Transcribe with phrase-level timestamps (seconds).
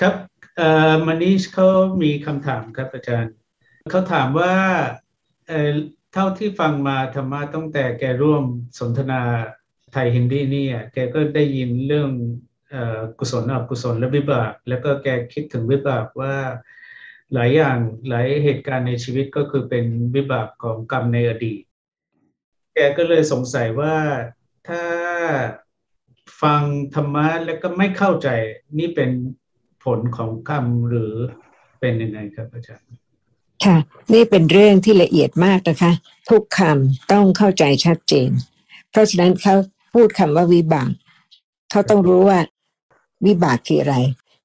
[0.00, 0.14] ครับ
[0.60, 1.68] อ่อมานิชเขา
[2.02, 3.32] มีคำถามครับอาจารย์
[3.90, 4.54] เขาถามว่า
[6.12, 8.44] เท่าที่ฟังมาธรรมะตั้งแต่แกร่วม
[8.78, 9.22] สนทนา
[9.92, 12.10] ไทยฮินดีนี่แกก็ได้ยินเรื่อง
[12.74, 12.76] อ
[13.18, 16.34] กุศลอกุศลและวิบาก แล้วก็แกคิดถึงวิบากว่า
[17.34, 17.78] หลายอย่าง
[18.08, 21.62] หลายเหตุการณ์ในชีวิตก็คือเป็นวิบากของกรรมในอดีต
[22.74, 23.96] แกก็เลยสงสัยว่า
[24.68, 24.82] ถ้า
[26.42, 26.62] ฟัง
[26.94, 28.28] ธรรมะแล้วก็ไม่เข้าใจ
[28.78, 29.10] นี่เป็น
[29.84, 31.14] ผลของกรรมหรือ
[31.80, 32.88] เป็นยังไงครับอาจารย์
[33.64, 33.76] ค่ะ
[34.12, 35.92] นี่เป็นเรื่องที่ละเอียดมากนะคะ
[36.30, 38.30] ทุกคำต้องเข้าใจชัดเจน
[38.90, 39.54] เพราะฉะนั้นเขา
[39.94, 40.90] พูดคำว่าวิบาก
[41.70, 42.38] เขาต้องรู้ว่า
[43.26, 43.96] วิบากคืออะไร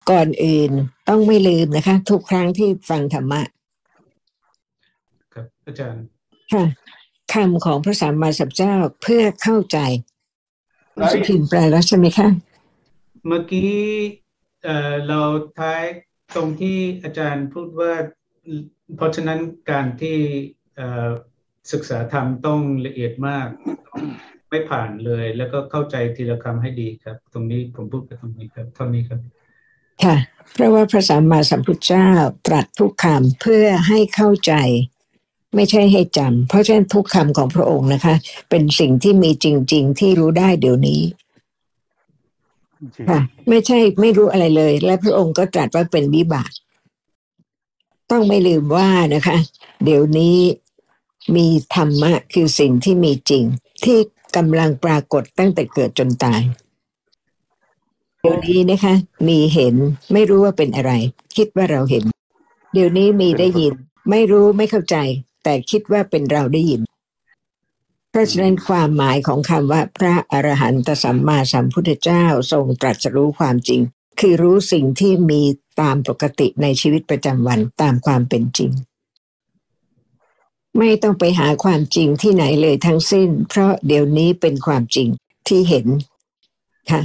[0.10, 0.72] ก่อนอื่น
[1.10, 3.42] ต้องไม่ลืมนะคะ ทุกครั้งที่ฟังธรรมะ
[5.34, 6.04] ครับอาจารย์
[6.54, 6.66] ค่ะ
[7.34, 9.78] คำของพระสัมมาสัมพุทธเจ้าเพื่อเข้าใจ
[11.12, 12.28] สุพิมพ์แปลแล้วใช่ไหมคะ
[13.28, 13.72] เมื่อกี้
[15.08, 15.22] เรา
[15.60, 15.84] ท้าย
[16.36, 17.94] ตรงที่อาจารย์พูดว่า
[18.96, 19.40] เพราะฉะนั้น
[19.72, 20.18] การที่
[21.72, 23.48] ศึกษาธรรมต้องละเอียดมาก
[24.50, 29.20] ไม่ผ่านเลย แล้วก็เข้าใจทีละคำให้ดีครับ ตรงนี้ผมพูดไปตรงนี้ครับ เท่านี้ครับ
[30.04, 30.16] ค่ะ
[30.54, 32.10] เพราะว่าพระสัมมาสัมพุทธเจ้า
[32.48, 34.54] ตรัสทุกคำเพื่อให้เข้าใจ
[35.56, 38.16] ไม่ใช่ให้จำเพราะฉะนั้นทุกคำของพระองค์นะคะ
[38.50, 41.02] เป็นสิ่งที่มีจริง ๆ ที่รู้ได้เดี๋ยวนี้
[43.50, 46.52] ไม่ใช่ไม่รู้อะไรเลย และพระองค์ก็ตรัสว่าเป็นวิบาก
[48.12, 49.38] ต้องไม่ลืมว่านะคะ
[49.84, 50.38] เดี๋ยวนี้
[51.36, 53.44] มีธรรมะคือสิ่งที่มีจริง
[53.84, 53.98] ที่
[54.36, 56.42] กำลังปรากฏตั้งแต่เกิดจนตาย
[58.22, 58.94] เดี๋ยวนี้นะคะ
[59.28, 59.76] มีเห็น
[60.14, 60.92] ไม่รู้ว่าเป็นอะไร
[61.38, 62.04] คิดว่าเราเห็น
[62.74, 63.74] เดี๋ยวนี้มีได้ยิน
[64.10, 64.96] ไม่รู้ไม่เข้าใจ
[65.44, 66.82] แต่คิดว่าเป็นเราได้ยิน
[68.16, 73.82] เพราะฉะนั้นความหมายของคำว่าพระอรหันตสัมมาสัมพุทธเจ้าทรงตรัสรู้ความจริง
[74.20, 75.42] คือรู้สิ่งที่มี
[75.82, 78.72] ตามปกติในชีวิตประจำวันตามความเป็นจริง
[80.78, 85.08] ไม่ต้องไปหาความจริงที่ไหนเลยทั้งสิ้น เพราะเดี๋ยวนี้เป็นความจริง
[85.48, 85.88] ที่เห็น
[86.92, 87.02] ค่ะ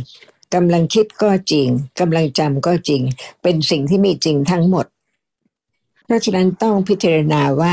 [0.54, 1.69] กำลังคิดก็จริง
[2.00, 3.03] กำลังจำก็จริง
[3.43, 4.87] เป็นสิ่งที่มีจริงทั้งหมด
[6.04, 7.72] เพราะฉะนั้นต้องพิจารณาว่า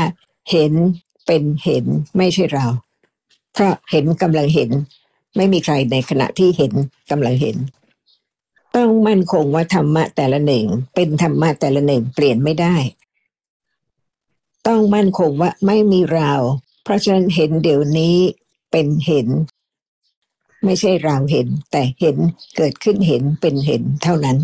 [0.50, 0.72] เห็น
[1.26, 1.84] เป็นเห็น
[2.18, 2.68] ไม่ใช่เรา
[3.58, 4.70] เพราเห็นกำลังเห็น
[5.36, 6.72] ไม่มีใครในขณะที่เห็น
[7.10, 7.56] กำลังเห็น
[8.76, 12.76] ต้องมั่นคงว่าธรรมะแต่ละหนึ่ง เป็นธรรมะแต่ละหนึ่งเปลี่ยนไม่ได้
[14.66, 16.32] ต้องมั่นคงว่าไม่มีเรา
[16.84, 18.16] เพราะฉะนั้นเห็นเดี๋ยวนี้
[18.70, 19.28] เป็นเห็น
[20.64, 22.16] ไม่ใช่เราเห็น แต่เห็น
[22.56, 24.38] เกิดขึ้นเห็นเป็นเห็นเท่านั้น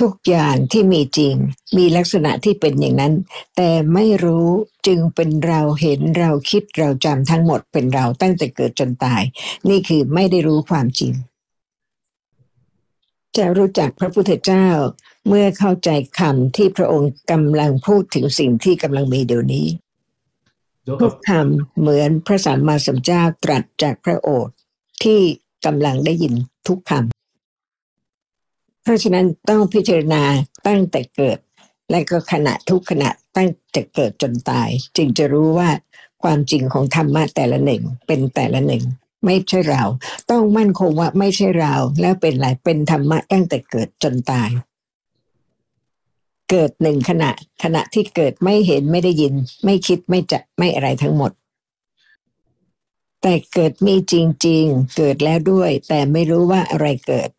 [0.00, 1.34] ทุกอย่างที่มีจริง
[1.76, 3.14] มีลักษณะที่เป็นอย่างนั้น
[3.56, 4.48] แต่ไม่รู้
[4.86, 9.22] จึงเป็นเราเห็นเราคิดเราจำทั้งหมดเป็นเราตั้งแต่เกิดจนตาย
[9.68, 11.12] นี่คือไม่ได้รู้ความจริง
[13.36, 14.68] จะรู้จักพระพุทธเจ้า
[15.28, 19.66] เมื่อเข้าใจคำที่พระองค์กำลังพูดถึงสิ่งที่กำลังมีเดี๋ยวนี้
[21.02, 24.54] ทุกคำเหมือนพระสัมมาสัมพุทธเจ้าตรัสจากพระโอษฐ์
[25.02, 25.20] ที่
[25.66, 26.34] กำลังได้ยิน
[26.68, 27.19] ทุกคำ
[28.82, 30.22] เพราะฉะนั้นต้องพิจารณา
[30.66, 31.38] ตั้งแต่เกิด
[31.90, 35.70] และก็ขณะทุกขณะตั้งแต่เกิดจนตาย จึงจะรู้ว่า
[36.22, 38.84] ความจริงของธรรมะแต่ละหนึ่งเป็นแต่ละหนึ่ง
[39.24, 39.82] ไม่ใช่เรา
[40.30, 44.50] ต้องมั่นคงว่าไม่ใช่เราแล้วเป็นอะไรเป็นธรรมะตั้งแต่เกิดจนตาย
[46.50, 47.30] เกิดหนึ่งขณะ
[47.62, 51.32] ขณะที่เกิดไม่เห็นไม่ได้ยิน ไม่คิดไม่จะไม่อะไรทั้งหมด
[53.22, 54.14] แต่เกิดมีจ
[54.46, 57.30] ริง ๆ เกิดแล้วด้วย แต่ไม่รู้ว่าอะไรเกิด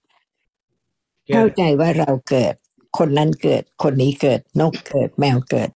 [1.35, 2.55] เข้าใจว่าเราเกิด
[2.99, 5.71] คนนั้นเกิด คนนี้เกิด นกเกิด แมวเกิด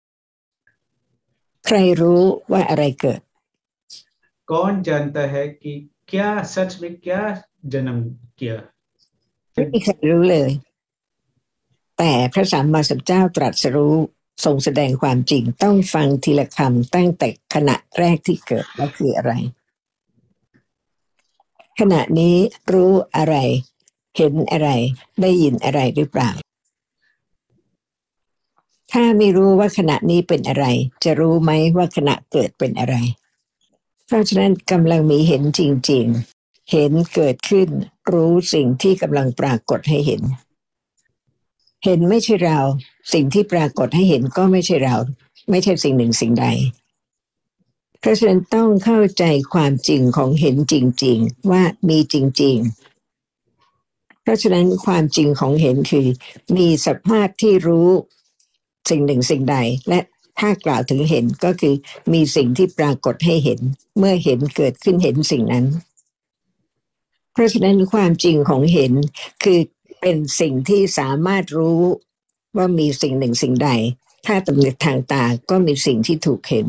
[1.68, 3.22] ใครรู้ว่าอะไรเกิด
[4.52, 5.72] कौन जानता है कि
[6.12, 7.22] क्या सच में क्या
[7.74, 7.98] जन्म
[8.40, 8.58] किया
[9.54, 10.52] ไม่มีใครรู้เลย
[11.98, 13.96] แต่พระสัมมาสัมพุทธเจ้าตรัสรู้
[14.46, 19.34] ทรงแสดงความจริง ต้องฟังทีละคำตั้งแต่ขณะแรกที่เกิดว่าคืออะไร
[21.80, 22.36] ขณะนี้
[22.74, 23.36] รู้อะไร
[24.17, 24.69] เห็นอะไร
[25.21, 26.31] ได้ยินอะไรหรือเปล่า
[28.93, 30.65] ถ้าไม่รู้ว่าขณะนี้เป็นอะไร
[31.05, 32.97] จะรู้ไหมว่าขณะเกิดเป็นอะไร
[34.07, 36.07] เพราะฉะนั้นกำลังมีเห็นจริง
[36.39, 37.69] ๆ เห็นเกิดขึ้น
[38.13, 40.23] รู้สิ่งที่กำลังปรากฏให้เห็น
[41.85, 42.59] เห็นไม่ใช่เรา
[43.13, 44.97] สิ่งที่ปรากฏให้เห็นก็ไม่ใช่เรา
[45.51, 46.47] ไม่ใช่สิ่งหนึ่งสิ่งใด
[48.01, 49.25] เพราะฉะนั้นต้องเข้าใจ
[49.55, 50.75] ความจริงของเห็นจ
[51.05, 52.94] ริง ๆ ว่ามีจริงๆ
[54.25, 56.07] เพราะฉะนั้นความจริงของเห็นคือ
[56.57, 57.89] มีสภาพที่รู้
[58.91, 59.57] สิ่งหนึ่งสิ่งใด
[59.89, 60.01] และ
[60.39, 61.75] ถ้ากล่าวถึงเห็นก็คือ
[62.13, 63.61] มีสิ่งที่ปรากฏให้เห็น
[63.99, 65.67] เมื่อเห็นเกิดขึ้นเห็นสิ่งนั้น
[67.33, 68.93] เพราะฉะนั้นความจริงของเห็น
[69.45, 69.59] คือ
[70.01, 71.83] เป็นสิ่งที่สามารถรู้
[72.57, 73.71] ว่ามีสิ่งหนึ่งสิ่งใด
[74.27, 76.67] ถ้าตำหนิทางตาก็มีสิ่งที่ถูกเห็น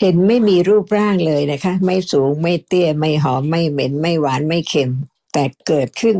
[0.00, 4.90] เห็นไม่มีรูปร่างเลยนะคะ ไม่สูงไม่เตี้ยไม่หอมไม่เหม็นไม่หวานไม่เค็ม
[5.38, 6.16] แต่เกิดขึ้น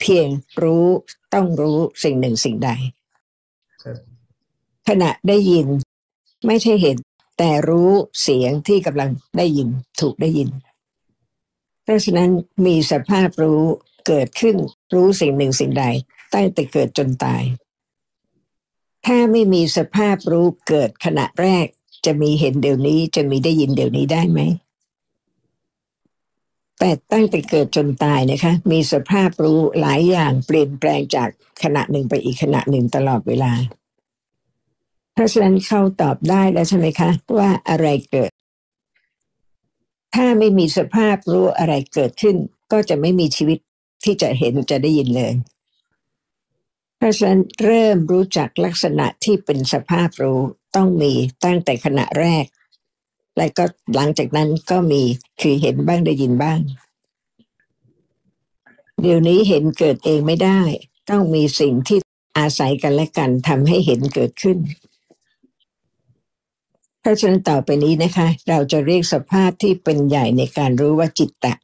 [0.00, 0.28] เพียง
[0.62, 0.86] รู้
[1.34, 2.70] ต้องรู้สิ่งหนึ่งสิ่งใด
[4.88, 5.66] ขณะได้ยิน
[6.46, 6.96] ไม่ใช่เห็น
[7.38, 7.90] แต่รู้
[8.22, 9.68] เสียงที่กำลังได้ยิน
[10.00, 10.48] ถูกได้ยิน
[11.82, 12.30] เพราะฉะนั้น
[12.66, 13.62] มีสภาพรู้
[14.06, 14.56] เกิดขึ้น
[14.94, 15.84] รู้สิ่งหนึ่งสิ่งใด
[16.34, 17.42] ตั้งแต่เกิดจนตาย
[19.06, 21.66] ถ้าไม่มีสภาพรู้เกิดขณะแรก
[22.06, 24.40] จะมีเห็นเดี๋ยวนี้จะมีได้ยินเดี๋ยวนี้ได้ไหม
[26.80, 31.28] แต่ตั้งแต่เกิดจนตายนะคะ มีสภาพรู้หลายอย่างเปลี่ยนแปลงจาก
[31.62, 33.52] ขณะหนึ่งไปอีกขณะหนึ่งตลอดเวลา
[35.14, 38.30] เพราะฉะนั้นเขาตอบได้แล้วใช่ไหมคะ ว่าอะไรเกิด
[40.14, 42.36] ถ้าไม่มีสภาพรู้อะไรเกิดขึ้น
[42.72, 43.58] ก็จะไม่มีชีวิต
[44.04, 45.32] ที่จะเห็นจะได้ยินเลย
[46.96, 50.40] เพราะฉะนั้นเริ่มรู้จักลักษณะที่เป็นสภาพรู้
[50.76, 51.12] ต้องมี
[51.44, 52.44] ตั้งแต่ขณะแรก
[53.40, 53.64] และก็
[53.94, 55.02] หลังจากนั้นก็มี
[55.40, 56.58] คือเห็นบ้างได้ยินบ้าง
[59.00, 60.60] เดี๋ยวนี้เห็นเกิดเองไม่ได้
[61.10, 61.98] ต้องมีสิ่งที่
[62.38, 64.58] อาศัยกันและกันทำให้เห็นเกิดขึ้น
[67.00, 71.54] เพราะฉะนั้นต่อไปนี้นะคะ เราจะเรียกสภาพที่เป็นใหญ่ในการรู้ว่าจิตตะ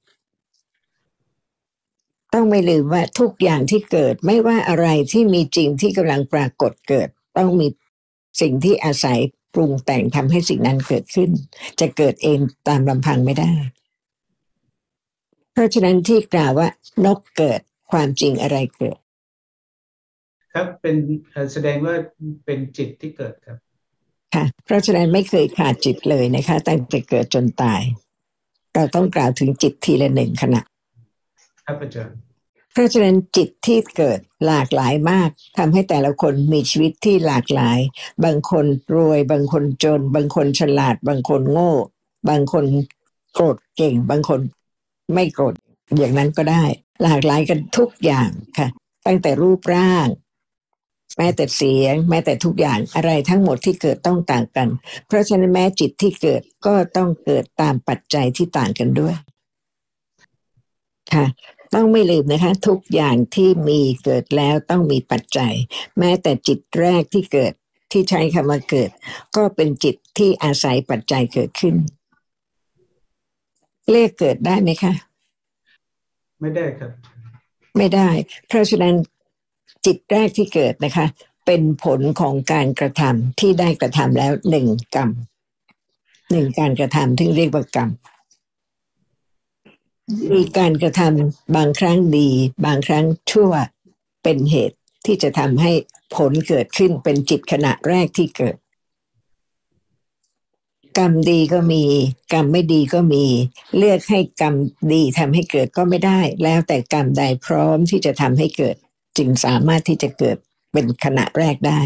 [2.33, 7.67] ต้องไม่ลืมว่าทุกอย่างที่เกิดไม่ว่าอะไรที่มีจริงที่กำลังปรากฏเกิด ต้องมี
[8.41, 9.19] สิ่งที่อาศัย
[9.57, 11.31] ปรุงแต่งทำให้สิ่งนั้นเกิดขึ้น
[11.81, 12.39] จะเกิดเอง
[12.69, 13.53] ตามลำพังไม่ได้
[15.53, 16.69] เพราะฉะนั้นที่กล่าวว่า
[17.05, 17.61] นกเกิด
[17.91, 18.99] ความจริงอะไรเกิด
[20.53, 20.97] ครับเป็น
[21.53, 21.95] แสดงว่า
[22.45, 23.59] เป็นจิตที่เกิดครับ
[24.35, 27.83] ค่ะ เพราะฉะนั้นไม่เคยขาดจิตเลยนะคะตั้งแต่เกิดจนตาย
[28.75, 30.61] เราต้องกล่าวถึงจิตทีละหนึ่งขณะ
[31.65, 32.19] ครับอาจารย์
[32.77, 37.79] เพราะฉะนั้นจิตที่เกิดหลากหลายมากทำให้แต่ละคนมีชีวิตที่หลากหลาย
[38.25, 41.73] บางคนรวย บางคนจน บางคนฉลาด บางคนโง่
[42.29, 42.65] บางคน
[43.35, 44.41] โกรธเก่ง บางคน
[45.15, 45.55] ไม่โกรธ
[45.99, 46.65] อย่างนั้นก็ได้
[47.03, 48.69] หลากหลายกันทุกอย่างค่ะ
[49.07, 50.09] ตั้งแต่รูปร่าง
[51.19, 54.69] แม้แต่เสียง แม้แต่ทุกอย่างอะไรทั้งหมดที่เกิดต้องต่างกัน
[55.07, 59.17] เพราะฉะนั้นแม้จิตที่เกิดก็ต้องเกิดตามปัจจัยที่ต่างกันด้วย
[61.15, 61.27] ค่ะ
[61.77, 65.55] ต้องไม่ลืมนะคะ ทุกอย่างที่มีเกิดแล้วต้องมีปัจจัย
[65.99, 67.53] แม้แต่จิตแรกที่เกิด
[67.93, 68.91] ที่ใช้คำว่าเกิด
[69.37, 71.75] ก็เป็นจิตที่อาศัยปัจจัยเกิดขึ้น
[73.91, 74.93] เลขเกิดได้ไหมคะ
[76.41, 76.91] ไม่ได้ครับ
[77.77, 78.09] ไม่ได้
[78.49, 78.95] เพราะฉะนั้น
[79.87, 81.07] จิตแรกที่เกิดนะคะ
[81.47, 85.11] เป็นผลของการกระทำที่ได้กระทำแล้วหนึ่งกรรม
[86.31, 87.91] หนึ่งการกระทำที่เรียกว่ากรรม
[90.33, 92.29] มีการกระทำบางครั้งดี
[92.67, 93.53] บางครั้งชั่ว
[94.23, 95.73] เป็นเหตุที่จะทำให้
[96.17, 98.57] ผลเกิดขึ้นเป็นจิตขณะแรกที่เกิด
[100.99, 101.85] กรรมดีก็มี
[102.33, 103.25] กรรมไม่ดีก็มี
[103.77, 104.55] เลือกให้กรรม
[104.93, 108.77] ดีทำให้เกิดก็ไม่ได้ แล้วแต่กรรมใดพร้อมที่จะทำให้เกิด
[109.19, 110.37] จึงสามารถที่จะเกิด
[110.73, 111.81] เป็นขณะแรกได้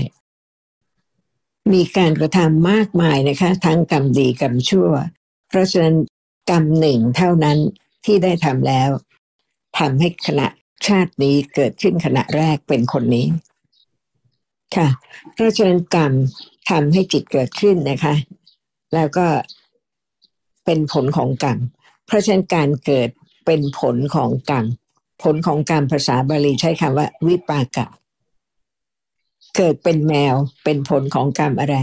[1.72, 4.90] มีการกระทำมากมายนะคะ ทั้งกรรมดีกรรมชั่ว
[5.48, 5.96] เพราะฉะนั้น
[6.50, 7.58] กรรมหนึ่งเท่านั้น
[8.04, 8.90] ที่ได้ทำแล้ว
[9.78, 10.48] ทำให้ขณะ
[10.86, 13.26] ชาตินี้เกิดขึ้นขณะแรกเป็นคนนี้
[14.76, 14.88] ค่ะ
[15.34, 16.12] เพราะฉะนั้นกรรม
[16.70, 18.14] ทำให้จิตเกิดขึ้นนะคะ
[18.94, 19.26] แล้วก็
[20.64, 21.58] เป็นผลของกรรม
[22.06, 23.08] เพราะฉะนั้นการเกิด
[23.46, 24.64] เป็นผลของกรรม
[25.22, 27.86] ผลของกรรมภาษาบาลีใช้คำว่า วิปากะ
[29.56, 31.76] เกิดเป็นแมวเป็นผลของกรรมอะไร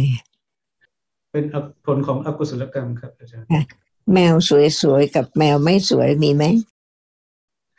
[1.32, 1.46] เป็น
[1.86, 3.48] ผลของอกุศลกรรมครับอาจารย์
[4.14, 4.34] แมว
[4.82, 6.44] สวยๆกับแมวไม่สวยมีไหม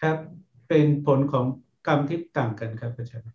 [0.02, 0.16] ครับ
[0.68, 1.44] เป็นผลของ
[1.86, 3.30] กรรมที่ต่างกันครับอาจารย์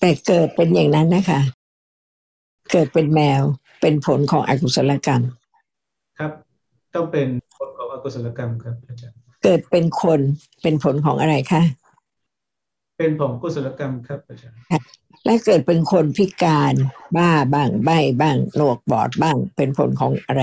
[0.00, 1.40] แต่เกิดเป็นอย่างนั้นนะคะ
[2.72, 3.42] เกิดเป็นแมว
[3.80, 5.22] เป็นผลของอกุศลกรรม
[6.18, 6.32] ครับ
[6.94, 10.20] ต้องเป็นผลของอกุศลกรรมครับอาจารย์เกิดเป็นคน
[10.62, 11.62] เป็นผลของอะไรคะ
[12.98, 14.58] เป็นผลกุศลกรรมครับอาจารย์
[15.24, 16.74] และเกิดเป็นคนพิการ
[17.16, 20.40] บ้าบ้างใบ้บ้างหนวกบอดบ้าง เป็นผลของอะไ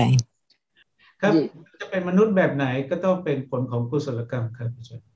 [1.20, 1.32] ครับ
[1.80, 5.06] จะเป็นมนุษย์แบบไหนก็ต้องเป็นผลของกุศลกรรมครับอาจารย์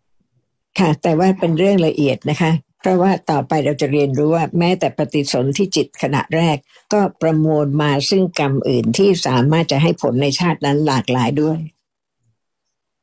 [0.79, 6.57] ค่ะ แต่ว่าเป็นเรื่องละเอียดนะคะ เพราะว่าต่อไปเราจะเรียนรู้ว่าแม้แต่ปฏิสนธิจิตขณะแรก
[6.93, 11.59] ก็ประมวลมาซึ่งกรรมอื่นที่สามารถจะให้ผลในชาตินั้นหลากหลายด้วย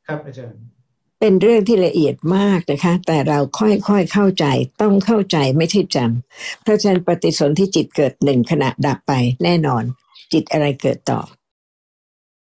[0.06, 0.60] ครับอาจารย์
[1.20, 4.46] เป็นเรื่องที่ละเอียดมากนะคะ แต่เราค่อยๆเข้าใจ
[4.82, 9.12] ต้องเข้าใจไม่ใช่จำเพราะฉะนั้นปฏิสนธิจิตเกิดหนึ่งขณะดับไป
[9.44, 9.82] แน่นอน
[10.32, 11.20] จิตอะไรเกิดต่อ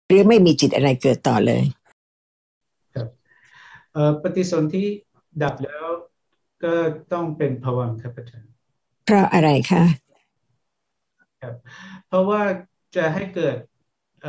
[0.10, 1.64] หรือไม่มีจิตอะไรเกิดต่อเลย
[2.96, 3.08] ครับ
[4.22, 4.84] ปฏิสนธิ
[5.44, 5.86] ดับแล้ว
[6.64, 6.74] ก็
[7.14, 8.52] ต้องเป็นภวังครับอาจารย์
[9.06, 9.84] เพราะอะไรคะ
[11.42, 11.54] ครับ
[12.08, 12.42] เพราะว่า
[12.96, 13.58] จะให้เกิด
[14.24, 14.26] เ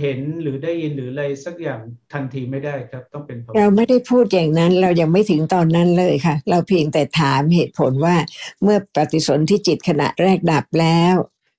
[0.00, 1.80] เห็นหรือได้ยินหรืออะไรสักอย่าง
[2.12, 8.16] ทันทีไม่ได้ครับ ต้องเป็นเราไม่ได้พูดอย่างนั้น เรายังไม่ถึงตอนนั้นเลยค่ะ เราเพียงแต่ถามเหตุผลว่า
[8.62, 11.14] เมื่อปฏิสนธิจิตขณะแรกดับแล้ว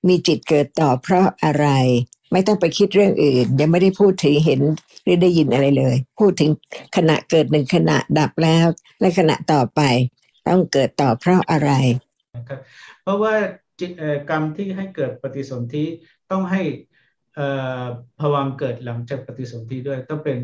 [0.07, 1.67] มีจิตเกิดต่อเพราะอะไร
[2.31, 4.61] ไม่ต้องไปคิดเรื่องอื่น ยังไม่ได้พูดถึงเห็น
[5.03, 6.49] หรือได้ยินอะไรเลย พูดถึง
[6.95, 8.65] ขณะเกิดหนึ่งขณะดับแล้ว
[8.99, 9.81] และขณะต่อไป
[10.47, 11.71] ต้องเกิดต่อเพราะอะไร
[12.49, 12.59] ครับ
[13.03, 13.33] เพราะว่า
[13.79, 13.91] จิต
[14.29, 15.85] กรรมที่ให้เกิดปฏิสนธิ
[16.31, 16.61] ต้องให้
[18.19, 20.37] ภวังเกิดหลังจากปฏิสนธิด้วย ต้องเป็น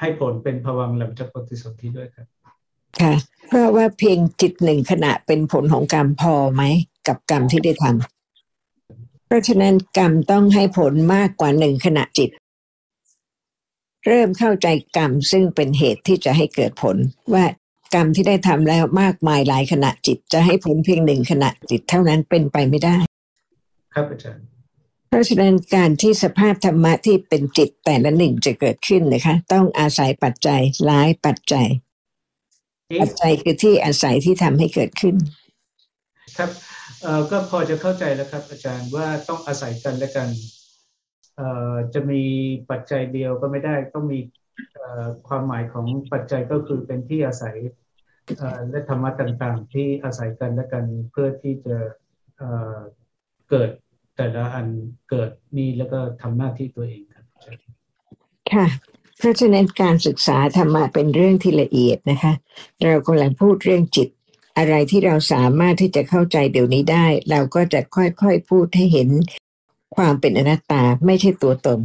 [0.00, 2.26] ให้ผลเป็นภวังหลังจากปฏิสนธิด้วยครับ
[3.00, 3.14] ค่ะ
[3.48, 6.62] เพราะว่าเพียงจิตหนึ่งขณะเป็นผลของกรรมพอไหม
[7.08, 8.15] กับกรรมที่ได้ทำ
[9.26, 12.30] เพราะฉะนั้นกรรมต้องให้ผลมากกว่าหนึ่งขณะจิต
[14.06, 14.66] เริ่มเข้าใจ
[14.96, 16.96] กรรมซึ่งเป็นเหตุที่จะให้เกิดผล
[17.34, 17.44] ว่า
[17.94, 22.96] กรรมที่ได้ทำแล้วมากมายหลายขณะจิต จะให้ผลเพียงหนึ่งขณะจิตเท่านั้นเป็นไปไม่ได้
[23.94, 24.44] ครับอาจารย์
[25.08, 31.68] เพราะฉะนั้นการที่สภาพธรรมะที่เป็นจิตแต่ละหนึ่งจะเกิดขึ้นนะคะ ต้องอาศัยปัจจัยหลายปัจจัย
[33.00, 35.14] ปัจจัยคือที่อาศัยที่ทำให้เกิดขึ้น
[36.36, 36.85] ครับเอ่อ
[37.30, 40.28] ก็พอจะเข้าใจแล้วครับ อาจารย์ว่าต้องอาศัยกันและกัน
[41.36, 42.22] เอ่อจะมี
[42.70, 44.18] ปัจจัยเดียวก็ไม่ได้ต้องมี
[45.28, 47.56] ความหมายของปัจจัยก็คือเป็นที่อาศัย
[48.70, 51.76] และธรรมะต่างๆ ที่อาศัยกันและกันเพื่อที่จะ
[53.50, 53.70] เกิด
[54.16, 54.66] แต่ละอัน
[55.10, 57.26] เกิดนี่แล้วก็ทำหน้าที่ตัวเองครับ
[58.52, 58.66] ค่ะ
[59.18, 62.32] เพราะฉะนั้นการศึกษาธรรมะเป็นเรื่องที่ละเอียดนะคะ
[62.84, 64.08] เรากำลังพูดเรื่องจิต
[64.58, 69.08] อะไรที่เราสามารถที่จะเข้าใจเดี๋ยวนี้ได้ เราก็จะค่อยๆพูดให้เห็น
[69.96, 71.78] ความเป็นอนัตตาไม่ใช่ตัวตน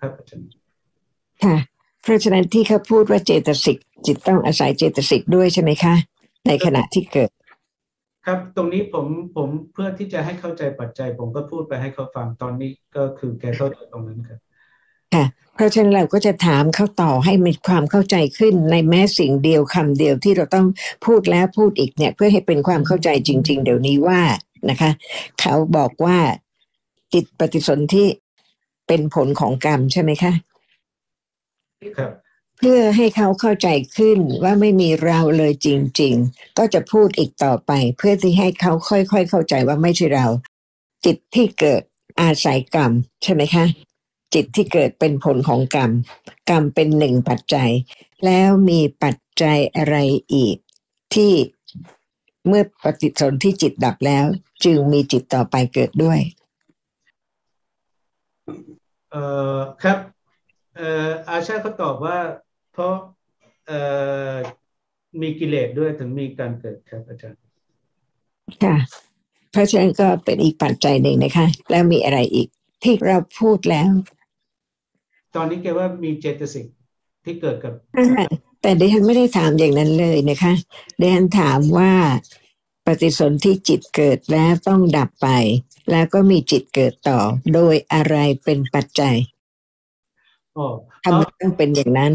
[0.00, 0.48] ครับอาจารย์
[1.44, 1.56] ค่ะ
[2.02, 5.94] เพราะฉะนั้นที่เขาพูดว่าเจตสิกจิตต้องอาศัยเจตสิกด้วยใช่ไหมคะ
[6.46, 7.30] ในขณะที่เกิด
[8.26, 14.38] ครับ ตรงนี้ผมผมเพื่อที่จะให้เข้าใจปัจจัย ผมก็พูดไปให้เขาฟังตอนนี้ก็คือแกเข้าใจตรงนั้นครับ
[15.14, 20.66] ค่ะเพราะฉะนั้นเราก็จะถามเขาต่อให้มีความเข้าใจขึ้นในแม้สิ่งเดียวคำเดียวที่เราต้อง
[21.04, 24.20] พูดแล้วพูดอีกเนี่ย เพื่อให้เป็นความเข้าใจจริง ๆ เดี๋ยวนี้ว่า
[24.70, 24.90] นะคะ
[25.40, 26.18] เขาบอกว่า
[27.12, 28.06] จิตปฏิสนธิ
[28.86, 30.32] เป็นผลของกรรมใช่ไหมคะ
[31.98, 32.10] ครับ
[32.58, 35.68] เพื่อให้เขาเข้าใจขึ้นว่าไม่มีเราเลยจ
[36.00, 40.26] ริง ๆ ก็จะพูดอีกต่อไป เพื่อที่ให้เขาค่อยๆเข้าใจว่าไม่ใช่เรา
[41.04, 41.82] จิตที่เกิด
[42.20, 42.92] อาศัยกรรม
[43.22, 43.64] ใช่ไหมคะ
[44.34, 45.90] จิตที่เกิดเป็นผลของกรรม
[46.50, 47.70] กรรมเป็นหนึ่งปัจจัย
[48.24, 49.96] แล้วมีปัจจัยอะไร
[50.34, 50.56] อีก
[51.14, 51.32] ที่
[52.46, 54.24] เมื่อปฏิสนธิจิตดับแล้ว
[54.64, 56.20] จึงมีจิตต่อไปเกิดด้วย
[59.10, 59.24] เอ่
[59.56, 59.98] อครับ
[60.76, 62.18] เอ่ออาชาเขาตอบว่า
[62.72, 62.94] เพราะ
[63.66, 63.80] เอ่
[64.32, 64.34] อ
[65.20, 67.40] มีกิเลสด้วยถึงมีการเกิดครับอาจารย์
[68.62, 68.76] ค่ะ
[69.52, 72.48] เพราะฉะนั้นก็เป็นอีกปัจจัยหนึ่งนะคะ แล้วมีอะไรอีก
[72.82, 73.90] ที่เราพูดแล้ว
[75.34, 76.66] ตอนนี้แกว่ามีเจตสิก
[77.24, 77.72] ที่เกิดกับ
[78.62, 80.52] แต่ดิฉันไม่ได้ถามอย่างนั้นเลยนะคะ
[81.00, 81.92] ดิฉันถามว่า
[82.86, 85.28] ปฏิสนธิจิตเกิดแล้วต้องดับไป
[85.90, 87.18] แล้วก็มีจิตเกิดต่อ
[87.54, 89.16] โดยอะไรเป็นปัจจัย
[91.04, 92.12] ทำไมต้องเป็นอย่างนั้น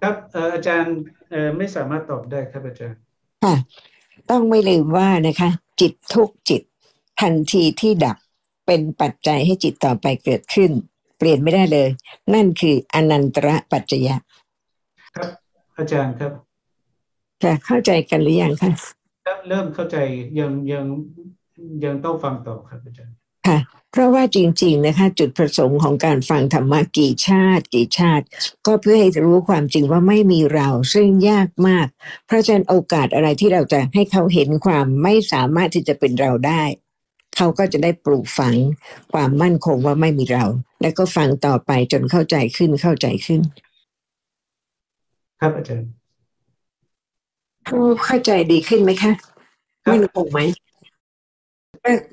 [0.00, 0.14] ครับ
[0.54, 0.96] อาจารย์
[1.56, 2.98] ไม่สามารถตอบได้ครับอาจารย์
[3.44, 3.54] ค่ะ
[4.30, 6.62] ต้องไม่ลืมว่านะคะ จิตทุกจิต
[7.20, 8.16] ทันทีที่ดับ
[8.66, 10.70] เป็นปัจจัยให้จิตต่อไปเกิดขึ้น
[11.18, 11.88] เปลี่ยนไม่ได้เลย
[12.34, 14.16] นั่นคืออนันตระปัจจยะ
[15.16, 15.28] ครับ
[15.76, 16.32] อาจารย์ครับ
[17.42, 18.72] ค่ะเข้าใจกันหรือยังคะ
[19.26, 19.96] ครับเริ่มเข้าใจ
[20.38, 20.84] ยังยัง
[21.84, 23.14] ยังต้องฟังต่อครับอาจารย์
[23.46, 23.58] ค่ะ
[23.92, 28.24] เพราะว่าจริง ๆนะคะ จุดประสงค์ของการฟังธรรมะกี่ชาติ กี่ชาติ
[28.66, 31.86] ก็เพื่อให้รู้ความจริงว่าไม่มีเราซึ่งยากมาก
[32.26, 36.62] เพราะฉะนั้นโอกาสอะไรที่เราจะให้เขาเห็นความไม่สามารถที่จะเป็นเราได้
[37.36, 38.54] เขาก็จะได้ปลูกฝัง
[39.12, 40.44] ความมั่นคงว่าไม่มีเรา
[40.82, 43.40] แล้วก็ฟังต่อไปจนเข้าใจขึ้นเข้าใจขึ้น
[45.40, 45.90] ครับอาจารย์
[48.04, 49.12] เข้าใจดีขึ้นไหมคะ
[49.90, 50.40] มั่นคงไหม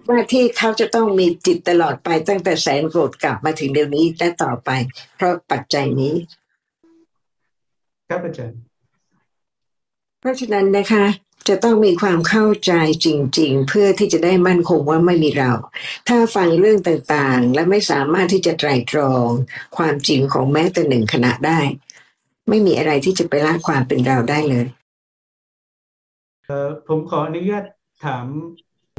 [0.10, 4.70] ว่าที่เขาจะต้องมีจิตตลอดไปตั้งแต่แสนโกรธกลับมาถึงเดี๋ยวนี้และต่อไป
[5.16, 6.14] เพราะปัจจัยนี้
[8.10, 8.60] ครับอาจารย์
[10.20, 11.06] เพราะฉะนั้นนะคะ
[11.48, 12.74] จะต้องมีความเข้าใจ
[13.06, 13.08] จ
[13.40, 15.52] ริง ๆ เพื่อที่จะได้มั่นคงว่าไม่มีเรา
[16.08, 19.28] ถ้าฟังเรื่องต่างๆ และไม่สามารถที่จะไตรตรอง
[19.78, 21.60] ความจริงของแม้แต่หนึ่งขณะได้
[22.50, 24.66] ไม่มีอะไรที่จะไปละความเป็นเราได้เลย
[26.46, 27.64] เออผมขออนุญาต
[28.06, 28.26] ถาม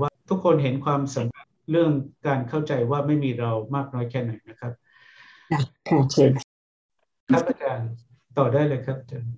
[0.02, 1.90] ว่าทุกคนเห็นความสำคัญเรื่อง
[2.26, 4.72] การเข้าใจว่าไม่มีเรามากน้อยแค่ไหนนะครับ
[5.88, 6.30] ค่ะเชิญ
[7.32, 7.88] ครับอาจารย์
[8.38, 9.30] ต่อได้เลยครับอาจารย์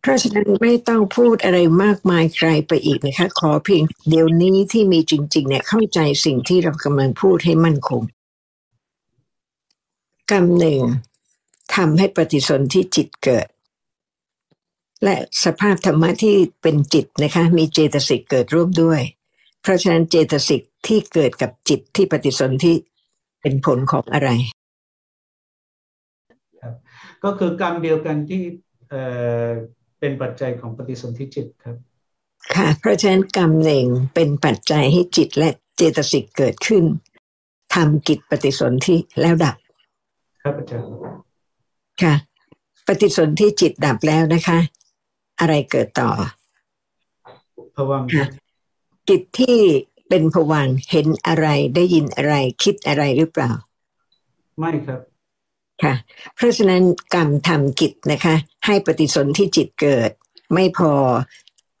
[0.00, 8.02] เพราะฉะนั้นไม่ต้องพูดอะไรมากมายใครไปอีกนะคะ ขอเพียงเดี๋ยวนี้ที่มีจริง ๆ เนี่ยเข้าใจสิ่งที่เรากำลังพูดให้มั่นคง
[10.30, 10.80] กรรมหนึ่ง
[11.74, 13.46] ทำให้ปฏิสนธิจิตเกิด
[15.04, 19.00] และสภาพธรรมะที่เป็นจิตนะคะ มีเจตสิกเกิดร่วมด้วย
[19.62, 22.74] เพราะฉะนั้นเจตสิกที่เกิดกับจิตที่ปฏิสนธิ
[23.40, 24.30] เป็นผลของอะไร
[27.24, 28.42] ก็คือกรรมเดียวกันที่
[30.00, 31.76] เป็นปัจจัยของปฏิสนธิจิตครับ
[32.54, 36.84] ค่ะ เพราะฉะนั้นกรรมหนึ่งเป็นปัจจัยให้จิตและเจตสิกเกิดขึ้น
[37.74, 39.56] ทำกิจปฏิสนธิแล้วดับ
[40.42, 40.88] ครับอาจารย์
[42.02, 42.14] ค่ะ
[42.86, 44.58] ปฏิสนธิจิตดับแล้วนะคะ
[45.40, 46.10] อะไรเกิดต่อ
[47.76, 48.02] ผวัง
[49.08, 49.58] จิตที่
[50.08, 53.52] เป็นผวังเห็นอะไรได้ยินอะไรคิดอะไรหรือเปล่า
[54.58, 55.00] ไม่ครับ
[55.82, 55.94] ค่ะ
[56.36, 56.82] เพราะฉะนั้น
[57.14, 58.34] กรรมทำกิจนะคะ
[58.66, 60.10] ให้ปฏิสนธิจิตเกิด
[60.54, 60.92] ไม่พอ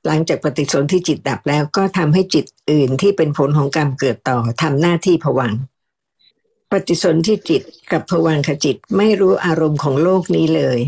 [0.06, 5.54] หลังจากปฏิสนธิจิตดับแล้วก็ทำให้จิตอื่นที่เป็นผลของกรรมเกิดต่อทำหน้าที่ผวัง
[6.72, 10.78] ปฏิสนธิจิตกับผวังขจิตไม่รู้อารมณ์ของโลกนี้เลย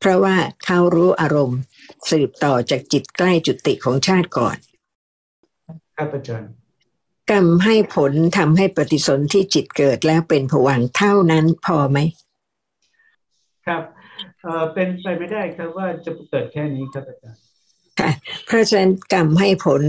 [0.00, 1.58] เพราะว่าเขารู้อารมณ์
[2.10, 4.56] สืบต่อจากจิตใกล้จุติของชาติก่อน
[5.96, 6.50] ครับอาจารย์
[7.30, 11.98] กรรมให้ผลทำให้ปฏิสนธิจิตเกิดแล้วเป็นผวังเท่านั้นพอไหม
[13.66, 13.82] ครับ
[14.42, 17.40] เอ่อเป็นไปไม่ได้ครับว่าจะเกิดแค่นี้ครับอาจารย์
[18.00, 18.10] ค่ะ
[18.46, 19.82] เพราะฉะนั้นกรรมให้ผล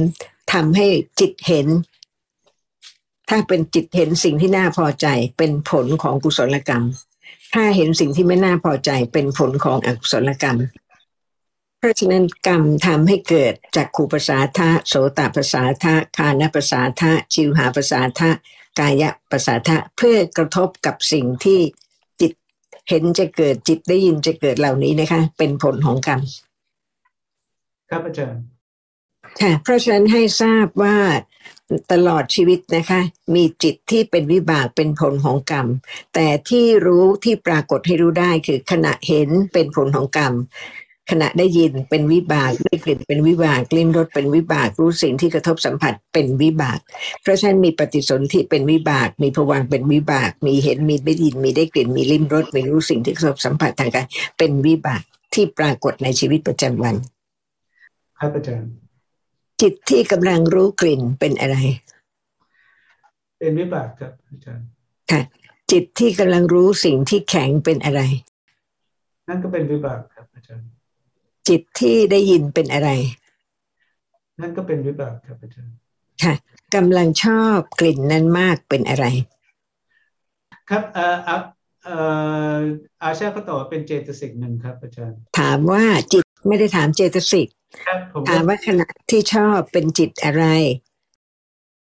[0.54, 0.88] ทำให้
[1.20, 1.68] จิตเห็น
[3.30, 5.08] ถ้าเป็นจิตเห็นสิ่งที่น่าพอใจ
[5.38, 6.84] เป็นผลของกุศลกรรม
[7.54, 10.58] ถ้าเห็นสิ่งที่ไม่น่าพอใจเป็นผลของอกุศลกรรม
[11.80, 18.30] เพราะฉะนั้นกรรมทำให้เกิดจากขูภาษาทะโสตภาษาทะคานภาษาทะชิวหาภาษาทะ
[18.80, 21.60] กายะภาษาทะเพื่อกระทบกับสิ่งที่
[22.89, 26.21] เห็นจะเกิดจิตได้ยินจะเกิดเหล่านี้นะคะ เป็นผลของกรรม
[27.89, 28.41] ครับอาจารย์
[29.41, 30.97] ค่ะเพราะฉะนั้นให้ทราบว่า
[31.91, 33.02] ตลอดชีวิตนะคะ
[33.36, 35.67] มีจิตที่เป็นวิบากเป็นผลของกรรม
[36.13, 40.34] แต่ที่รู้ที่ปรากฏให้รู้ได้คือขณะเห็นเป็นผลของกรรม
[41.12, 46.80] ขณะได้ยินเป็นวิบากได้กลิ่นเป็นวิบากกลิ่นรสเป็นวิบากรู้สิ่งที่กระทบสัมผัสเป็นวิบาก
[47.22, 55.02] เพราะฉะนั้นมีปฏิสนธิเป็นวิบาก มีผวังเป็นวิบาก มีเห็นมีได้ยินมีได้กลิ่นมีลิ้มรสมีรู้สิ่งที่กระทบสัมผัสทางกายเป็นวิบาก
[55.34, 56.96] ที่ปรากฏในชีวิตประจำวัน
[58.20, 58.72] ครับอาจารย์
[59.62, 61.58] จิตที่กำลังรู้กลิ่นเป็นอะไร
[63.39, 64.65] เป็นวิบากครับอาจารย์
[65.12, 65.22] ค่ะ
[65.72, 68.02] จิตที่กำลังรู้สิ่งที่แข็งเป็นอะไร
[69.28, 70.67] นั่นก็เป็นวิบากครับอาจารย์
[71.48, 72.90] จิตที่ได้ยินเป็นอะไร
[74.42, 75.76] นั่นก็เป็นวิบากครับอาจารย์
[76.24, 76.34] ค่ะ
[76.76, 79.06] กำลังชอบกลิ่นนั้นมากเป็นอะไร
[80.70, 81.18] ครับเอ่อ
[81.84, 81.98] เอ่
[82.58, 82.60] อ
[83.04, 87.48] อาชาเขาตอบเป็นเจตสิกหนึ่งครับอาจารย์ ถามว่าจิตไม่ได้ถามเจตสิก
[88.30, 90.46] ถามว่าขณะที่ชอบเป็นจิตอะไร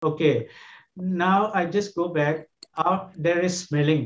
[0.03, 0.23] โอเค
[1.25, 2.37] now I just go back
[2.85, 4.03] out there is smelling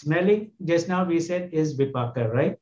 [0.00, 2.56] smelling just now we said is vipaka right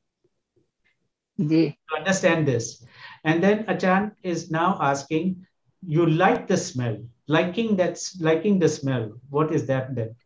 [1.39, 2.85] to understand this.
[3.25, 5.47] And then Achan is now asking,
[5.87, 6.99] you like the smell,
[7.29, 9.13] liking that's liking the smell.
[9.31, 10.17] What is that then?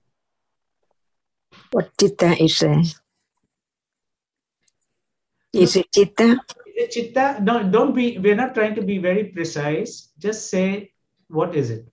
[1.71, 2.87] What chitta is saying?
[5.53, 6.41] It chitta?
[6.67, 7.39] Is it chitta?
[7.43, 10.11] No, don't be, we're not trying to be very precise.
[10.19, 10.93] Just say,
[11.29, 11.87] what is it?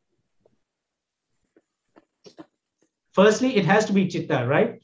[3.11, 4.81] Firstly, it has to be chitta, right?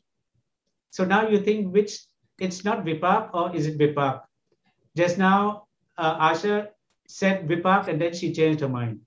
[0.89, 2.00] So now you think which
[2.39, 4.25] it's not Vipak or is it Vipak?
[4.96, 5.66] Just now,
[5.99, 6.68] uh, Asha
[7.09, 9.01] said Vipak and then she changed her mind.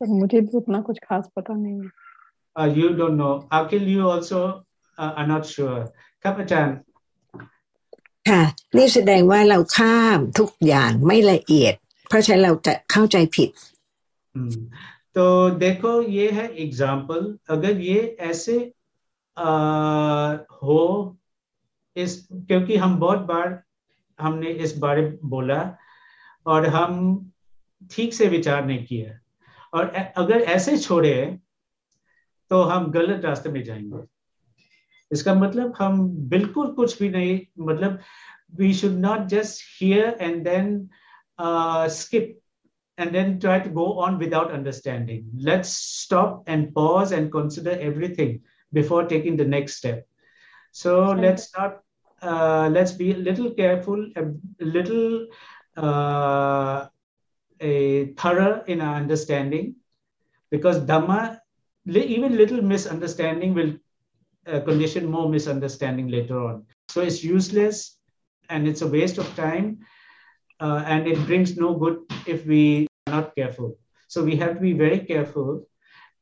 [0.00, 1.90] मुझे भी उतना कुछ खास पता नहीं
[2.56, 4.64] uh, you don't know Akil you also
[4.98, 5.80] uh, are not sure
[6.22, 6.76] ครับอาจารย์
[8.28, 8.42] ค่ะ
[8.76, 11.74] นี่แสดงว่าเราข้ามทุกอย่างไม่ละเอียด
[12.08, 13.48] เพราะฉะนั้นเราจะเข้าใจผิด
[15.16, 15.24] तो
[15.64, 17.22] देखो ये है एग्जाम्पल
[17.54, 17.98] अगर ये
[18.30, 18.56] ऐसे
[20.62, 20.80] हो
[21.95, 23.63] इस क्योंकि हम बहुत बार
[24.19, 25.77] हमने इस बारे बोला
[26.45, 27.31] और हम
[27.91, 29.19] ठीक से विचार नहीं किया
[29.73, 31.39] और अगर ऐसे छोड़े
[32.49, 34.03] तो हम गलत रास्ते में जाएँगे
[35.11, 37.99] इसका मतलब हम बिल्कुल कुछ भी नहीं मतलब
[38.55, 40.89] we should not just hear and then
[41.89, 42.41] skip
[42.97, 45.29] and then try to go on without understanding.
[45.37, 48.41] Let's stop and pause and consider everything
[48.73, 50.07] before taking the next step.
[50.71, 51.21] So okay.
[51.21, 51.81] let's not
[52.25, 54.25] uh, let's be a little careful, a
[54.59, 55.27] little
[55.77, 56.87] uh,
[57.61, 59.75] a thorough in our understanding
[60.51, 61.39] because Dhamma,
[61.87, 63.73] even little misunderstanding will
[64.47, 66.65] uh, condition more misunderstanding later on.
[66.89, 67.97] So it's useless
[68.49, 69.79] and it's a waste of time
[70.59, 73.77] uh, and it brings no good if we are not careful.
[74.07, 75.67] So we have to be very careful.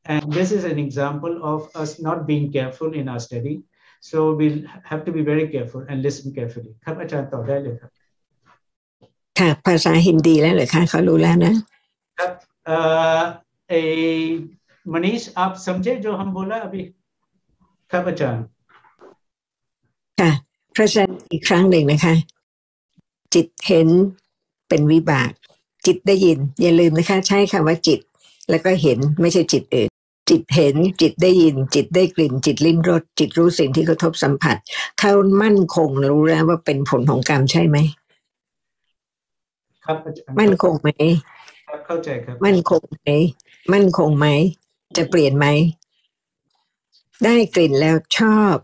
[0.06, 3.62] And this is an example of us not being careful in our study.
[4.09, 6.71] So we'll have to be very careful and listen carefully.
[6.85, 7.91] ครับอาจารย์ต่อได้เลยครับ
[9.39, 11.53] ค่ะภาษาฮินดีแล้วเหรอคะเขารู้แล้วนะ
[12.17, 12.31] ครับ
[12.65, 12.77] เอ่
[13.17, 13.19] อ
[13.69, 13.73] เอ
[14.93, 16.83] มนีช आप समझे जो हम बोला अभी
[17.91, 18.43] ครับอาจารย์
[20.19, 20.31] ค่ะ
[20.75, 22.13] พระอาจารย์อีกครั้งหนึ่งนะคะ
[23.33, 23.87] จิตเห็น
[24.69, 25.31] เป็นวิบาก
[25.85, 27.99] จิตได้ยิน อย่าลืมนะคะ ใช้คำว่าจิต
[28.49, 29.89] แล้วก็เห็นไม่ใช่จิตอื่น
[30.30, 34.56] จิตเห็นจิตได้ยินจิตได้กลิ่น จิตลิ้มรสจิตรู้สิ่งที่กระทบสัมผัส
[34.98, 37.78] เขามั่นคงรู้แล้วว่าเป็นผลของกรรมใช่ไหม
[39.84, 39.96] ครับ
[40.40, 40.88] มั่นคงไหม
[41.68, 43.08] ครับเข้าใจครับ มั่นคงไหม
[43.72, 44.26] มั่นคงไหม
[44.96, 45.46] จะเปลี่ยนไหม
[47.24, 48.56] ได้กลิ่นแล้วชอบ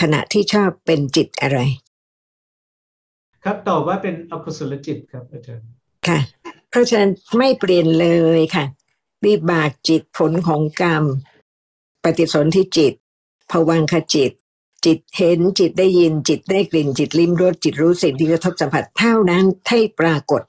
[0.00, 1.58] ขณะที่ชอบเป็นจิตอะไร
[3.44, 5.66] ครับตอบว่าเป็นอกุศลจิตครับอาจารย์
[6.06, 6.18] ค่ะ
[6.70, 8.64] เพราะฉะนั้นไม่เปลี่ยนเลยค่ะ
[9.24, 11.04] วิบากจิตผลของกรรม
[12.04, 12.94] ปฏิสนธิจิต
[13.50, 14.32] ภวังคจิต
[14.84, 20.42] จิตเห็นจิตได้ยินจิตได้กลิ่นจิตลิ้มรสจิตรู้สิ่งที่กระทบสัมผัสเท่านั้นให้ปรากฏ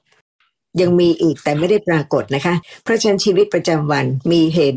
[0.80, 4.76] ยังมีอีกแต่ไม่ได้ปรากฏนะคะ เพราะฉะนั้นชีวิตประจำวันมีเห็น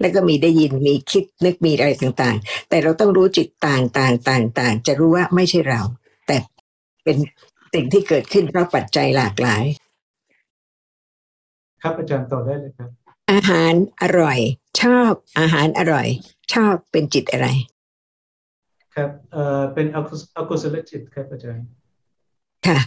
[0.00, 5.80] แล้วก็มีได้ยินมีคิดนึกมีอะไรต่างๆ แต่เราต้องรู้จิตต่างต่างต่างต่างจะรู้ว่าไม่ใช่เรา
[6.26, 6.36] แต่
[7.04, 7.16] เป็น
[7.74, 9.64] สิ่งที่เกิดขึ้นเพราะปัจจัยหลากหลาย
[11.82, 12.90] ครับอาจารย์ต่อได้เลยครับ
[13.36, 13.72] อาหาร
[14.02, 14.38] อร่อย
[14.80, 16.06] ชอบอาหารอร่อย
[16.52, 17.48] ชอบเป็นจิตอะไร
[18.94, 19.86] ครับเอ่อเป็น
[20.36, 21.66] อกุศลจิตครับอาจารย์
[22.66, 22.78] ค่ะ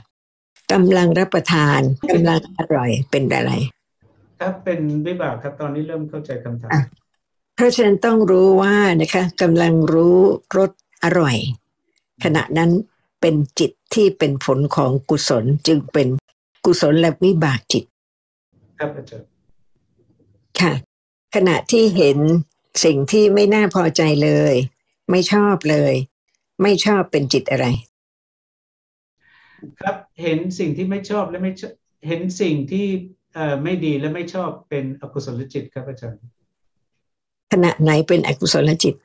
[0.72, 1.80] กำลังรับประทาน
[2.12, 3.52] กำลังอร่อยเป็นอะไร
[4.40, 6.72] ครับเป็นวิบากครับตอนนี้เริ่มเข้าใจคำถาม
[7.56, 10.18] เพราะฉะนั้นต้องรู้ว่านะคะกำลังรู้
[10.58, 10.72] รส
[11.04, 11.36] อร่อย
[12.24, 12.72] ขณะนั้น
[13.22, 16.08] เป็นจิตที่เป็นผลของกุศลจึงเป็น
[16.66, 17.84] กุศลและวิบากจิต
[18.80, 19.28] ครับอาจารย์
[20.62, 20.74] ค่ะ
[21.36, 22.18] ขณะที่เห็น
[22.84, 24.54] สิ่งที่ไม่น่าพอใจเลย
[25.12, 25.94] ไม่ชอบเลย
[26.62, 27.66] ไม่ชอบเป็นจิตอะไร
[29.80, 31.52] ครับเห็นสิ่งที่ไม่ชอบและไม่
[32.08, 32.86] เห็นสิ่งที่
[33.34, 36.20] เอ่อไม่ดีและไม่ชอบเป็นอกุศลจิตครับอาจารย์
[37.52, 38.96] ขณะไหนเป็นอกุศลจิต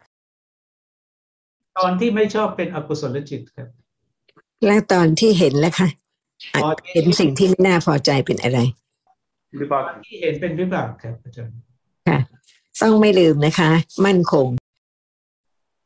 [1.78, 3.68] ตอนที่ไม่ชอบเป็นอกุศลจิตครับ
[4.66, 5.88] แล้วตอนที่เห็นแล้วค่ะ
[6.92, 8.58] เห็นสิ่งที่ไม่น่าพอใจเป็นอะไร
[9.60, 11.54] วิบากที่เห็นเป็นวิบากครับอาจารย์
[12.08, 12.18] ค่ะ
[12.82, 13.70] ต้องไม่ลืมนะคะ
[14.06, 14.46] มั่นคง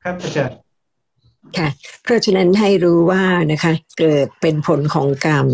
[0.04, 0.56] ครับอาจารย์
[1.58, 1.68] ค่ะ
[2.02, 5.46] เพราะฉะนั้นให้รู้ว่านะคะ เกิดเป็นผลของกรรม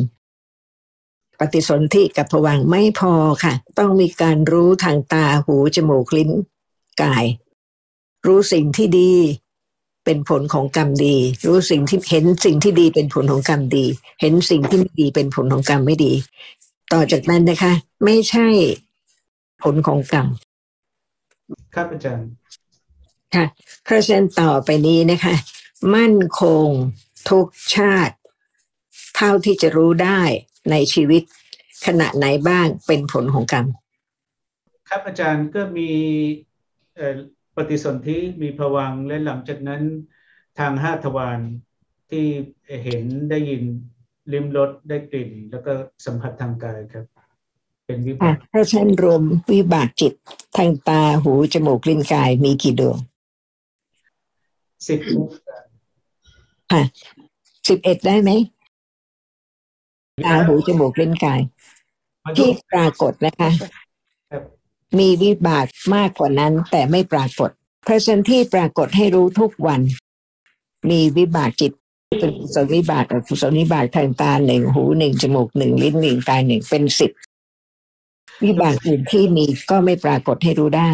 [1.40, 3.12] ปฏิสนธิกับผวังไม่พอ
[3.44, 6.30] ค่ะ ต้องมีการรู้ทางตาหูจมูกลิ้น
[7.02, 7.24] กาย
[8.26, 9.14] รู้สิ่งที่ดี
[10.04, 13.84] เป็นผลของกรรมดี รู้สิ่งที่เห็นสิ่งที่ดีเป็นผลของกรรมดี
[14.20, 16.12] เห็นสิ่งที่ไม่ดีเป็นผลของกรรมไม่ดี
[16.92, 17.72] ต่อจากนั้นนะคะ
[18.04, 18.48] ไม่ใช่
[19.62, 20.26] ผลของกรรม
[21.74, 22.28] ครับอาจารย์
[23.34, 23.44] ค่ะ
[23.84, 25.34] เพราะฉะนั้นต่อไปนี้นะคะ
[25.94, 26.66] มั่นคง
[27.30, 28.16] ทุกชาติ
[29.16, 30.20] เท่าที่จะรู้ได้
[30.70, 31.22] ในชีวิต
[31.86, 33.66] ขณะไหนบ้างเป็นผลของกรรม
[34.88, 35.90] ครับอาจารย์ก็มี
[37.56, 39.82] ปฏิสนธิมีผวังและหลังจากนั้น
[40.58, 41.40] ทางห้าทวาร
[42.10, 42.26] ที่
[42.84, 43.62] เห็นได้ยิน
[44.32, 45.72] ลิ้มรสได้กลิ่น แล้วก็
[46.04, 47.04] สัมผัสทางกายครับ
[47.86, 50.12] เป็นวิบากถ้าฉันรวมวิบากจิต
[50.56, 52.98] ทางตาหูจมูกลิ้นกายมีกี่ดวง
[54.88, 54.98] สิบ
[56.72, 56.82] ค่ะ
[57.68, 58.30] สิบเอ็ดได้ไหม
[60.24, 61.40] ตาหูจมูกลิ้นกาย
[62.36, 63.50] ที่ปรากฏนะคะ
[64.98, 67.50] มีวิบากมากกว่านั้น แต่ไม่ปรากฏ
[67.84, 69.80] เพราะฉะนั้นที่ปรากฏให้รู้ทุกวัน
[70.90, 71.72] มีวิบากจิต
[72.18, 77.10] เป็นกุศลวิบากกับกุศลวิบากทางตาหนึ่งหูหนึ่งจมูกหนึ่งลิ้นหนึ่งกายหนึ่งเป็นสิบ
[78.44, 80.92] วิบากอื่นที่มีก็ไม่ปรากฏให้รู้ได้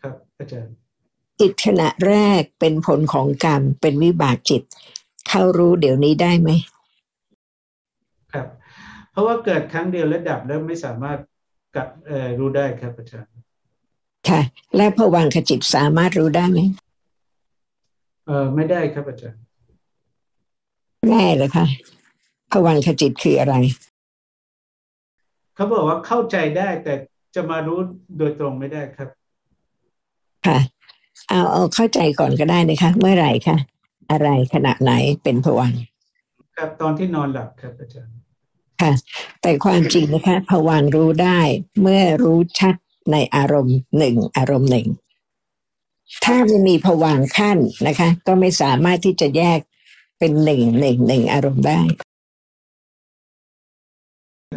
[0.00, 0.74] ครับอาจารย์
[1.40, 4.62] จิตขณะแรกเป็นผลของกรรมเป็นวิบากจิต
[5.28, 6.50] เข้ารู้เดี๋ยวนี้ได้ไหม
[8.32, 8.46] ครับ
[9.10, 11.18] เพราะว่าเกิดครั้งเดียวแล้วดับแล้วไม่สามารถ
[11.76, 13.32] กับเอ่อรู้ได้ครับอาจารย์
[14.28, 14.40] ค่ะ
[14.76, 16.60] และผวังขจิตสามารถรู้ได้ไหม
[18.26, 19.40] เออไม่ได้ครับอาจารย์
[21.06, 21.66] แน่เลยค่ะ
[22.52, 23.54] ผวังขจิตคืออะไร
[25.54, 26.94] เขาบอกว่าเข้าใจได้แต่
[27.34, 27.78] จะมารู้
[28.18, 29.08] โดยตรงไม่ได้ครับ
[30.46, 30.58] ค่ะ
[31.28, 33.56] เอาเอาเข้าใจก่อนก็ได้นะคะ เมื่อไหร่คะ
[34.10, 38.14] อะไรขณะไหนเป็นผวังคครับตอนที่นอนหลับครับอาจารย์
[38.80, 38.92] ค่ะ
[39.42, 41.40] แต่ความจริงนะคะผวังรู้ได้
[41.82, 42.74] เมื่อรู้ชัด
[43.12, 44.86] ในอารมณ์หนึ่งอารมณ์หนึ่ง
[46.24, 49.58] ถ้าไม่มีผวังขั้นนะคะ ก็ไม่สามารถที่จะแยก
[50.18, 51.80] เป็นหนึ่งหนึ่งหนึ่งอารมณ์ได้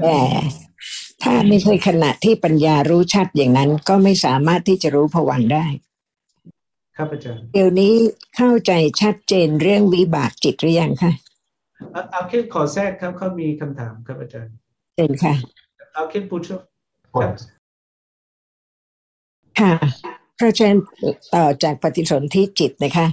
[0.02, 0.19] แต่
[1.24, 5.65] ถ้าไม่ใช่ขณะที่ปัญญารู้ชัดอย่างนั้น ก็ไม่สามารถที่จะรู้ผวังได้
[6.97, 7.93] ครับอาจารย์เดี๋ยวนี้
[8.36, 8.71] เข้าใจ
[9.02, 11.12] ชัดเจนเรื่องวิบากจิตหรือยังคะ
[12.12, 14.54] เอาคิดขอแทรกครับเขามีคำถามครับอาจารย์
[14.95, 15.34] เชิญค่ะ
[15.93, 16.50] เอาคิดพูดช
[17.13, 17.32] ครับ
[19.60, 19.74] ค่ะ
[20.38, 20.80] เพราะฉะนั้น
[21.36, 23.08] ต่อจากปฏิสนธิจิตนะคะ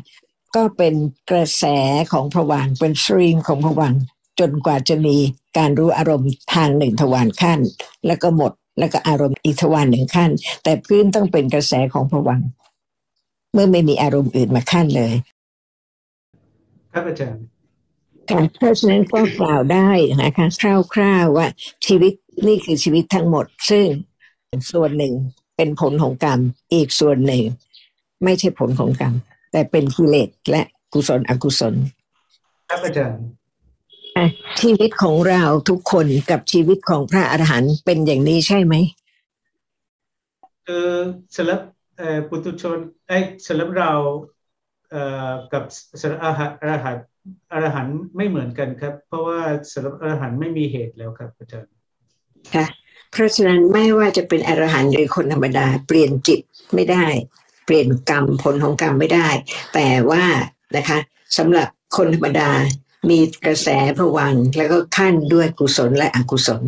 [0.56, 0.94] ก็เป็น
[1.30, 1.64] กระแส
[2.12, 3.94] ของผวังเป็นสตรีมของผวัง
[4.40, 5.16] จนกว่าจะมี
[5.58, 7.60] การรู้อารมณ์ทางหนึ่งทวารขั้น
[8.06, 10.30] แล้วก็หมดแล้วก็อารมณ์อีกทวารหนึ่งขั้น
[10.62, 12.40] แต่พื้นต้องเป็นกระแสของผวัง
[13.52, 15.14] เมื่อไม่มีอารมณ์อื่นมาขั้นเลย
[16.92, 17.44] ครับอาจารย์
[18.30, 19.88] ค่ะเพราะฉะนั้นก็กล่าวได้
[20.22, 20.46] นะคะ
[20.94, 21.46] คร่าวๆว่า
[21.86, 22.12] ชีวิต
[22.46, 23.86] นี่คือชีวิตทั้งหมด ซึ่ง
[24.72, 25.12] ส่วนหนึ่ง
[25.56, 26.40] เป็นผลของกรรม
[26.72, 27.44] อีกส่วนหนึ่ง
[28.24, 29.14] ไม่ใช่ผลของกรรม
[29.50, 31.74] แต่เป็นกิเลสและกุศลอกุศล
[32.68, 33.26] ครับอาจารย์
[34.60, 38.74] ชีวิตของเราทุกคนกับชีวิตของพระอรหันต์เป็นอย่างนี้ใช่ไหม
[40.66, 40.88] คือ
[41.36, 41.60] สำหรับ
[42.28, 43.92] ปุถุชนไอ้สำหรับเรา
[45.52, 45.64] กับ
[46.00, 46.26] สำหรับอ
[46.70, 47.04] รหันต์
[47.52, 49.40] อรหันต์ไม่เหมือนกันครับ เพราะว่า
[49.72, 51.72] สำหรับอรหันต์ไม่มีเหตุแล้วครับอาจารย์
[52.54, 52.66] ค่ะ
[53.12, 56.40] เพราะฉะนั้นไม่ว่าจะเป็นอรหันต์หรือคนธรรมดาเปลี่ยนจิต
[56.74, 57.06] ไม่ได้
[57.68, 59.28] เปลี่ยนกรรมผลของกรรมไม่ได้
[59.74, 60.24] แต่ว่า
[60.76, 60.98] นะคะ
[61.38, 62.50] สำหรับคนธรรมดา
[63.10, 66.62] มีกระแสผวังแล้วก็ขั้นด้วยกุศลและอกุศล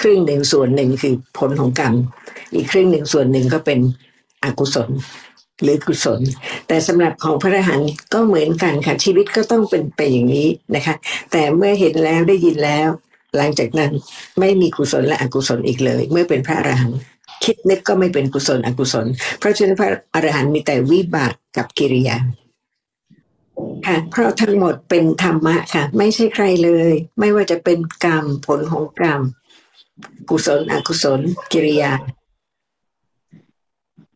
[0.00, 1.94] ครึ่งหนึ่งส่วนหนึ่งคือผลของกรรม
[2.54, 3.78] อีกครึ่งหนึ่งส่วนหนึ่งก็เป็น
[4.44, 4.90] อกุศล
[5.62, 6.20] หรือกุศล
[6.68, 10.94] แต่สำหรับของพระอรหันต์ก็เหมือนกันค่ะชีวิตก็ต้องเป็นไปอย่างนี้นะคะ
[11.32, 12.88] แต่เมื่อเห็นแล้วได้ยินแล้ว
[13.36, 13.92] หลังจากนั้น
[14.40, 16.98] ไม่มีกุศลและอกุศลอีกเลย เมื่อเป็นพระอรหันต์
[17.44, 19.06] คิดนึกก็ไม่เป็นกุศลอกุศล
[19.38, 22.16] เพราะฉะนั้นพระอรหันต์มีแต่วิบากกับกิริยา
[23.86, 29.20] ค่ะเพราะทั้งหมดเป็นธรรมะค่ะ ไม่ใช่ใครเลย ไม่ว่าจะเป็นกรรมผลของกรรม
[30.30, 31.20] กุศลอกุศล
[31.52, 31.92] กิริยา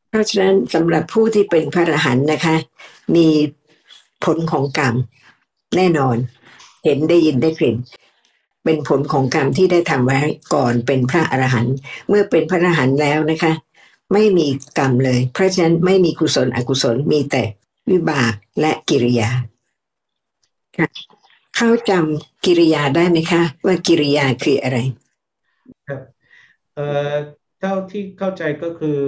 [0.09, 2.57] เพราะฉะนั้นสำหรับผู้ที่เป็นพระอรหันต์นะคะ
[3.17, 3.29] มี
[4.25, 4.95] ผลของกรรม
[5.77, 6.17] แน่นอน
[6.85, 7.77] เห็นได้ยินได้กลิ่น
[8.65, 10.21] เป็นผลของกรรมที่ได้ทำไว้
[10.55, 11.75] ก่อนเป็นพระอรหันต์
[12.09, 13.53] เมื่อเป็นพระอรหันต์แล้วนะคะ
[14.13, 14.47] ไม่มี
[14.79, 17.43] กรรมเลย เพราะฉะนั้นไม่มีกุศลอกุศลมีแต่
[17.91, 19.31] วิบากและกิริยา
[21.57, 24.79] เข้าจำกิริยาได้ไหมคะ ว่ากิริยาคืออะไร
[25.89, 26.01] ครับ
[26.75, 27.15] เอ่อ
[27.59, 29.01] เท่าที่เข้าใจก็คือ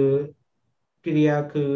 [1.03, 1.71] กิริยาคือ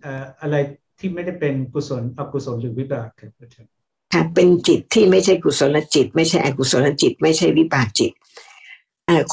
[0.00, 0.56] เอ่ออะไร
[0.98, 3.75] ที่ไม่ได้เป็นกุศลอกุศลหรือวิบากครับอาจารย์
[4.12, 8.12] ค่ะเป็นจิตที่ไม่ใช่กุศลจิต ไม่ใช่อกุศลจิต ไม่ใช่วิบากจิต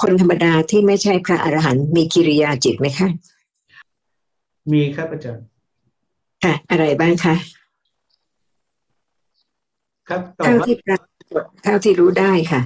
[0.02, 3.10] คนธรรมดาที่ไม่ใช่พระอรหันต์มีกิริยาจิตไหมคะ
[4.72, 5.46] มีครับอาจารย์
[6.44, 7.36] ค่ะอะไรบ้างคะ
[10.10, 12.62] ครับเท่าที่ปรากฏเท่าที่รู้ได้ค่ะ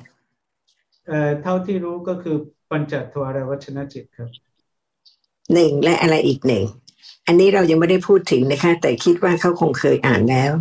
[1.08, 2.38] เอ่อเท่าที่รู้ก็คือ
[2.70, 4.30] ปัญจทวารวัชนะจิตครับ
[5.54, 6.64] หนึ่งและอะไรอีกหนึ่ง
[7.28, 10.52] อันนี้เรายังไม่ได้พูดถึงนะคะ แต่คิดว่าเขาคงเคยอ่านแล้ว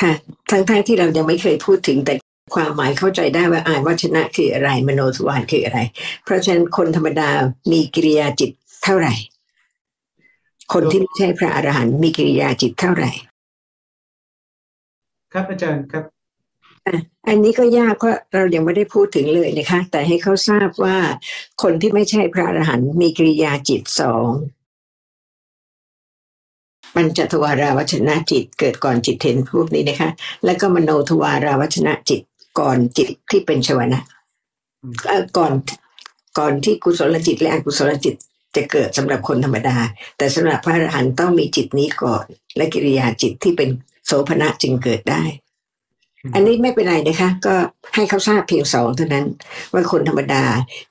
[0.00, 0.12] ค่ะ
[0.50, 2.14] ทั้งท้ที่เรายังไม่เคยพูดถึงแต่
[2.54, 5.78] ความหมายเข้าใจได้ว่าอ่านวัชนะคืออะไร มโนทวารคืออะไร
[6.24, 7.28] เพราะฉะนั้นคนธรรมดา
[7.72, 8.50] มีกิริยาจิต
[8.84, 9.14] เท่าไหร่
[10.72, 13.10] คนที่ไม่ใช่พระอรหันต์มีกิริยาจิตเท่าไหร่
[15.32, 16.04] ครับอาจารย์ครับ
[17.28, 20.98] อันนี้ก็ยากเพราะเรายังไม่ได้พูดถึงเลยนะคะ แต่ให้เขาทราบว่า
[21.62, 24.28] คนที่ไม่ใช่พระอรหันต์มีกิริยาจิตสอง
[26.98, 30.10] ปัญจทวาราวัชนะจิต เกิดก่อนจิตเห็นพวกนี้นะคะ
[30.44, 32.20] แล้วก็มโนทวาราวัชนะจิต
[32.60, 34.00] ก่อนจิตที่เป็นชวนะ
[35.36, 35.52] ก่อน
[36.38, 38.14] ก่อนที่กุศลจิตและอกุศลจิต
[38.56, 39.76] จะเกิดสำหรับคนธรรมดา
[40.18, 42.24] แต่สำหรับพระอรหันต์ต้องมีจิตนี้ก่อน
[42.56, 43.68] และกิริยาจิตที่เป็น
[44.06, 45.22] โสภณะจึงเกิดได้
[46.34, 47.54] อันนี้ไม่เป็นไรนะคะ ก็
[47.94, 49.26] ให้เขาทราบเพียงสองเท่านั้น
[49.72, 50.44] ว่าคนธรรมดา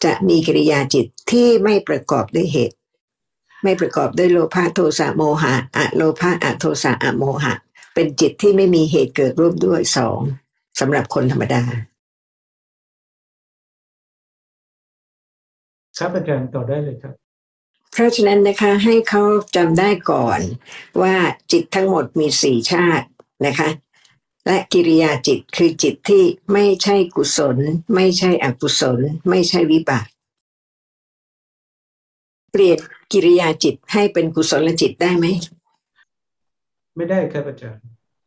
[0.03, 2.75] จะมีกิริยาจิตที่ไม่ประกอบด้วยเหตุ
[3.67, 7.53] ไม่ประกอบด้วยโลภะโทสะโมหะอะโลภะอะโทสะอะโมหะ
[7.93, 10.19] เป็นจิตที่ไม่มีเหตุเกิดร่วมด้วยสอง
[10.79, 11.63] สำหรับคนธรรมดา
[15.97, 17.13] ครับอาจารย์ต่อได้เลยครับ
[17.91, 19.23] เพราะฉะนั้นนะคะให้เขา
[19.55, 20.39] จำได้ก่อน
[21.01, 21.15] ว่า
[21.51, 23.07] จิตทั้งหมดมีสี่ชาติ
[23.45, 23.69] นะคะ
[24.45, 27.57] และกิริยาจิตคือจิตที่ไม่ใช่กุศล
[27.95, 28.99] ไม่ใช่อกุศล
[29.29, 30.07] ไม่ใช่วิบาก
[32.51, 32.79] เปลี่ยน
[33.11, 35.25] กิริยาจิตให้เป็นกุศลจิตได้ไหม
[36.95, 37.81] ไม่ได้ครับอาจารย์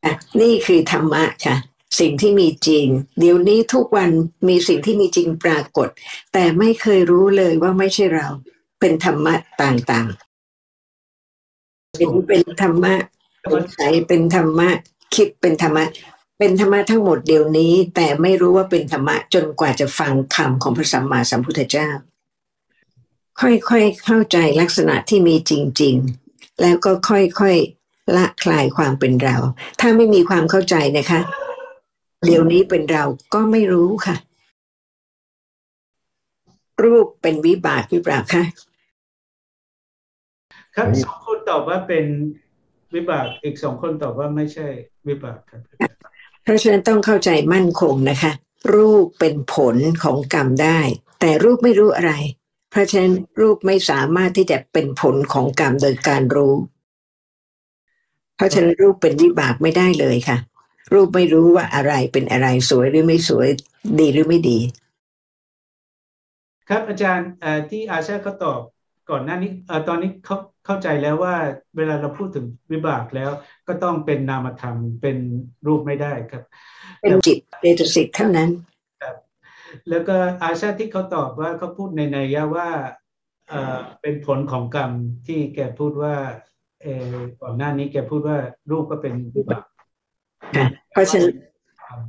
[0.05, 1.57] อะนี่คือธรรมะค่ะ
[2.01, 2.87] สิ่งที่มีจริง
[3.19, 4.11] เดี๋ยวนี้ทุกวัน
[4.49, 5.89] มีสิ่งที่มีจริงปรากฏ
[6.33, 8.29] แต่ไม่เคยรู้เลยว่าไม่ใช่เรา
[8.81, 12.95] เป็นธรรมะต่างๆ เป็นเป็นธรรมะ
[13.45, 14.69] สงสัยเป็นธรรมะ
[15.15, 15.85] คิดเป็นธรรมะ
[16.39, 21.89] เป็นธรรมะทั้งหมดเดี๋ยวนี้ แต่ไม่รู้ว่าเป็นธรรมะจนกว่าจะฟังคำของพระสัมมาสัมพุทธเจ้า
[23.41, 25.95] ค่อยๆเข้าใจลักษณะที่มีจริง
[26.29, 29.37] ๆ แล้วก็ค่อยๆละคลายความเป็นเรา
[29.81, 31.21] ถ้าไม่มีความเข้าใจนะคะ
[32.25, 34.17] เดี๋ยวนี้เป็นเราก็ไม่รู้ค่ะ
[36.83, 38.45] รูปเป็นวิบากวิบากค่ะ
[40.77, 42.07] ครับสองคนตอบว่าเป็น
[42.95, 44.67] วิบากอีกสองคนตอบว่าไม่ใช่
[45.09, 45.61] วิบากครับ
[46.43, 48.33] เพราะฉะนั้นต้องเข้าใจมั่นคงนะคะ
[48.75, 50.81] รูปเป็นผลของกรรมได้
[51.21, 52.13] แต่รูปไม่รู้อะไร
[52.71, 56.55] เพราะฉะนั้นรูปไม่สามารถที่จะเป็นผลของกรรมโดยการรู้
[58.37, 60.39] เพราะฉะนั้นรูปเป็นวิบากไม่ได้เลยค่ะ
[60.93, 63.49] รูปไม่รู้ว่าอะไรเป็นอะไรสวยหรือไม่สวย
[64.01, 64.59] ดีหรือไม่ดี
[66.69, 68.61] ครับอาจารย์เอ่อที่อาชาเขาตอบ
[69.11, 71.35] ก่อนหน้านี้เอ่อตอนนี้เขาเข้าใจแล้วว่า
[71.77, 73.31] เวลาเราพูดถึงวิบากแล้ว
[73.69, 75.17] ก็ต้องเป็นนามธรรมเป็น
[75.67, 76.43] รูปไม่ได้ครับ
[77.01, 78.49] เป็นจิตเจตสิกเท่านั้น
[79.89, 82.69] แล้วก็อาชาที่เขาตอบว่าเขาพูดในนัยะว่า
[83.49, 84.91] เออเป็นผลของกรรม
[85.27, 86.15] ที่แกพูดว่า
[86.83, 88.39] เออก่อนหน้านี้แกพูดว่า
[88.71, 89.65] รูปก็เป็นวิบาก
[90.57, 91.35] ค่ะเพราะฉะนั้น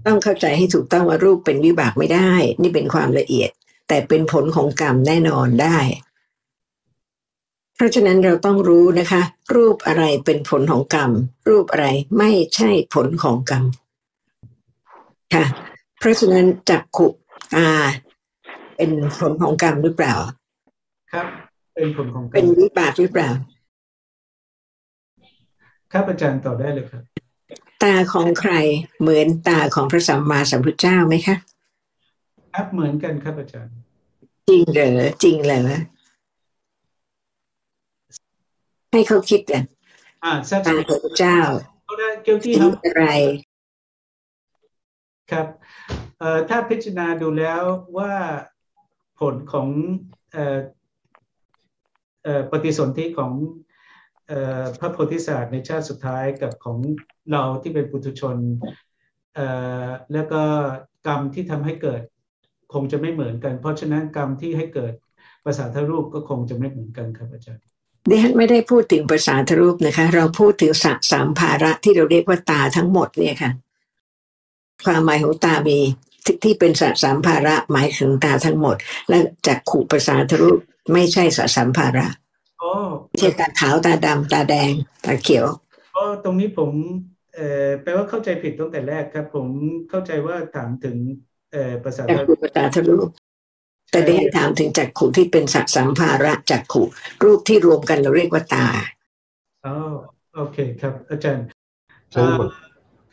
[0.06, 3.50] ต้องเข้าใจให้ถูกต้องว่ารูปเป็นวิบากไม่ได้ นี่เป็นความละเอียด
[3.88, 5.78] แต่เป็นผลของกรรมแน่นอนได้
[7.76, 9.22] เพราะฉะนั้นเราต้องรู้นะคะ
[9.56, 11.12] รูปอะไรเป็นผลของกรรม
[11.50, 13.64] รูปอะไรไม่ใช่ผลของกรรม
[15.34, 15.46] ค่ะ
[16.00, 17.08] เพราะฉะนั้นจักขุ
[17.56, 17.70] ตา
[18.76, 20.16] เป็นผลของกรรมหรือเปล่า
[21.12, 21.26] ครับ
[21.76, 23.30] เป็นผลของกรเป็รนมวิบากหรือเปล่า
[25.92, 27.04] ครับอาจารย์ตอบได้เลยครับ
[27.84, 28.54] ตาของใคร
[29.00, 31.36] เหมือนตาของพระสัมมาสัมพุทธเจ้าไหมคะ
[32.54, 33.74] ครับเหมือนกันครับอาจารย์
[34.50, 34.92] จริงเหรอ
[35.24, 35.62] จริงเหรอ
[38.92, 39.64] ให้เขาคิดกัน
[40.24, 41.40] อ่าทราบตาของพระเจ้า
[41.86, 43.06] เขาได้เกี่ยวที่คิครัดบอะไร
[45.32, 45.48] ครับ
[45.90, 46.11] เอ่อ
[46.50, 47.64] ถ้าพิจารณาดูแล้ว
[47.98, 48.14] ว่า
[49.20, 49.68] ผลของ
[50.36, 50.38] อ
[52.40, 53.32] อปฏิสนธิของ
[54.32, 54.34] อ
[54.80, 56.78] พระโพธิสัตว์ในชาติสุดท้ายกับของ
[57.32, 58.38] เราที่เป็นปุถุชน
[60.14, 60.42] แล้วก็
[61.08, 62.02] กรรมที่ทำให้เกิด
[62.74, 64.94] คงจะไม่เหมือนกัน เพราะฉะนั้นกรรมที่ให้เกิด
[65.46, 67.64] ภาษาทรูปก็คงจะไม่เหมือนกันครับอาจารย์
[68.10, 73.52] ดิฉันไม่ได้พูดถึงภาษาทรูปนะคะ เราพูดถึงสสามภาระที่เราเรียกว่าตาทั้งหมดเนี่ยค่ะ
[74.86, 75.80] ความหมายของตามี
[76.26, 78.76] ที่ที่เป็นสสามภาระหมายถึงตาทั้งหมด
[79.10, 80.60] และจากขู่ภาษาทรูป
[80.94, 82.08] ไม่ใช่สสามภาระ
[82.60, 82.72] โอ้
[83.10, 84.72] ไม่ใช่ตาขาวตาดำตาแดง
[85.06, 85.46] ตาเขียว
[85.94, 86.72] โอ้ตรงนี้ผม
[87.36, 89.48] เอ่อแปลว่าเข้าใจผิดตั้งแต่แรกครับ ผม
[89.90, 90.98] เข้าใจว่าถามถึง
[91.52, 93.10] เอ่อภาษาจากทรูขู่ปภาษาทรูป
[93.92, 96.88] แต่ได้ถามถึงจากขู่ที่เป็นสัสัมภาระจากขู่
[97.24, 98.68] รูปที่รวมกันเราเรียกว่าตา
[99.66, 99.74] อ๋อ
[100.36, 101.46] โอเคครับ อาจารย์
[102.12, 102.50] ใช่ครับเอ่อ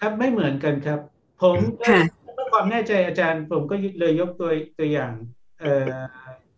[0.00, 1.00] ครับไม่เหมือนกันครับ
[1.42, 5.12] ผมค่ะเพื่อ ความแน่ใจอาจารย์ผมก็เลยยกตัวตัวอย่าง
[5.60, 5.86] เอ่อ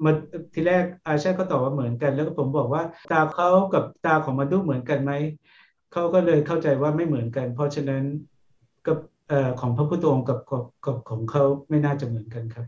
[0.04, 0.10] มา
[0.54, 5.12] ทีแรกอาชาเขาตอบว่าเหมือนกัน แล้วก็ผมบอกว่า ตาเขากับตาของมาดุเหมือนกันไหม
[5.92, 8.02] เขาก็เลยเข้าใจว่าไม่เหมือนกัน เพราะฉะนั้น
[8.86, 8.98] กับ
[9.28, 12.66] เอ่อของพระพุทธองค์กับกับกับของเขาไม่น่าจะเหมือนกันครับ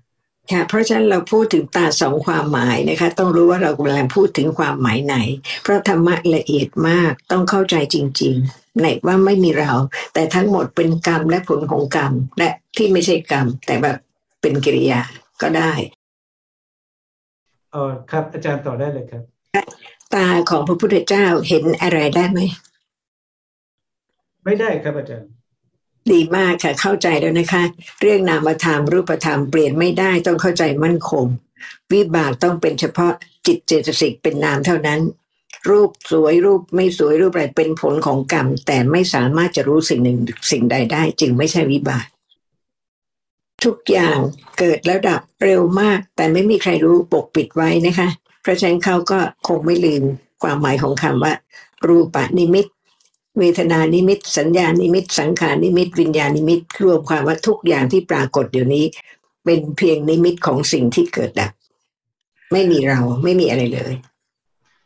[0.51, 5.17] ค่ะเพราะฉะนั้นเราพูดถึงตาสองความหมายนะคะ ต้องรู้ว่าเรากำลังพูดถึงความหมายไหน
[5.63, 9.73] เพราะธรรมะละเอียดมากต้องเข้าใจจริง ๆ ในว่าไม่มีเรา
[10.15, 13.97] แต่ทั้งหมดเป็นกรรมและผลของกรรม และที่ไม่ใช่กรรม แต่แบบ
[14.41, 15.01] เป็นกิริยา
[15.43, 15.73] ก็ได้
[17.75, 19.23] อ๋อครับ อาจารย์ต่อได้เลยครับ
[20.15, 22.41] ตาของพระพุทธเจ้าเห็นอะไรได้ไหม
[24.45, 25.29] ไม่ได้ครับอาจารย์
[26.13, 27.63] ดีมากค่ะ เข้าใจแล้วนะคะ
[28.01, 31.27] เรื่องนามธรรมรูปธรรมเปลี่ยนไม่ได้ต้องเข้าใจมั่นคง
[31.93, 33.13] วิบากต้องเป็นเฉพาะ
[33.47, 35.01] จิตเจตสิกเป็นนามเท่านั้น
[35.71, 40.19] รูปสวยรูปไม่สวยรูปอะไรเป็นผลของกรรม แต่ไม่สามารถจะรู้สิ่งหนึ่ง
[40.51, 42.07] สิ่งใดได้ จึงไม่ใช่วิบาก
[43.65, 44.19] ทุกอย่าง
[44.59, 48.09] เกิดแล้วดับเร็วมาก แต่ไม่มีใครรู้ปกปิดไว้นะคะ
[48.43, 50.03] เพราะฉะนั้นเขาก็คงไม่ลืม
[50.43, 51.35] ความหมายของคำว่า
[51.87, 52.67] รูปะนิมิต
[53.39, 58.85] เวทนานิมิต สัญญานิมิต สังขารนิมิต วิญญาณนิมิต รวมความว่าทุกอย่างที่ปรากฏเดี๋ยวนี้
[59.45, 61.53] เป็นเพียงนิมิตของสิ่งที่เกิดดับ
[62.53, 63.93] ไม่มีเราไม่มีอะไรเลย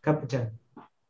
[0.05, 0.56] ครับอาจารย์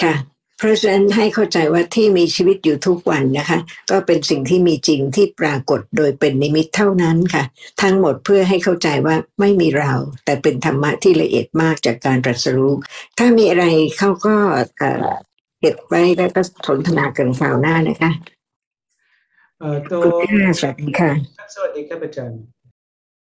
[0.05, 0.15] ค่ะ
[0.59, 3.59] เพราะฉะนั้นให้เข้าใจว่าที่มีชีวิตอยู่ทุกวันนะคะ
[3.91, 7.45] ก็เป็นสิ่งที่มีจริงที่ปรากฏโดยเป็นนิมิตเท่านั้นค่ะ
[7.83, 9.93] ทั้งหมดเพื่อให้เข้าใจว่าไม่มีเรา
[10.25, 12.73] แต่เป็นธรรมะที่ละเอียดมากจากการตรัสรู้
[13.19, 13.65] ถ้ามีอะไร
[13.99, 14.35] เขาก็
[14.79, 15.07] เอ่อ
[15.61, 18.11] เก็บไว้แล้วก็สนทนากันคราวหน้านะคะ
[19.61, 21.11] เอ่อตัวคุณแม่สวัสดีค่ะ
[21.55, 22.41] สวัสดีครับอาจารย์